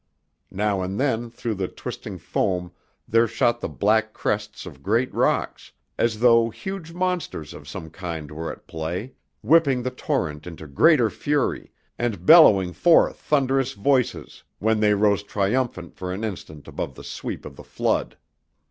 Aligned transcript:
Now 0.49 0.81
and 0.81 0.99
then 0.99 1.29
through 1.29 1.53
the 1.53 1.67
twisting 1.67 2.17
foam 2.17 2.71
there 3.07 3.27
shot 3.27 3.61
the 3.61 3.69
black 3.69 4.13
crests 4.13 4.65
of 4.65 4.81
great 4.81 5.13
rocks, 5.13 5.71
as 5.95 6.21
though 6.21 6.49
huge 6.49 6.91
monsters 6.91 7.53
of 7.53 7.67
some 7.67 7.91
kind 7.91 8.31
were 8.31 8.51
at 8.51 8.65
play, 8.65 9.13
whipping 9.43 9.83
the 9.83 9.91
torrent 9.91 10.47
into 10.47 10.65
greater 10.65 11.11
fury, 11.11 11.71
and 11.99 12.25
bellowing 12.25 12.73
forth 12.73 13.17
thunderous 13.17 13.73
voices 13.73 14.41
when 14.57 14.79
they 14.79 14.95
rose 14.95 15.21
triumphant 15.21 15.93
for 15.93 16.11
an 16.11 16.23
instant 16.23 16.67
above 16.67 16.95
the 16.95 17.03
sweep 17.03 17.45
of 17.45 17.55
the 17.55 17.63
flood. 17.63 18.17